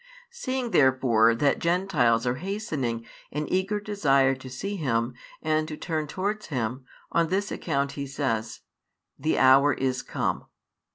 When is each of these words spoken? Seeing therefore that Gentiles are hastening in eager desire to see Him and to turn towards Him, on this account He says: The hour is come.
Seeing 0.31 0.71
therefore 0.71 1.35
that 1.35 1.59
Gentiles 1.59 2.25
are 2.25 2.37
hastening 2.37 3.05
in 3.29 3.47
eager 3.53 3.79
desire 3.79 4.33
to 4.33 4.49
see 4.49 4.75
Him 4.75 5.13
and 5.43 5.67
to 5.67 5.77
turn 5.77 6.07
towards 6.07 6.47
Him, 6.47 6.85
on 7.11 7.27
this 7.27 7.51
account 7.51 7.91
He 7.91 8.07
says: 8.07 8.61
The 9.19 9.37
hour 9.37 9.73
is 9.73 10.01
come. 10.01 10.45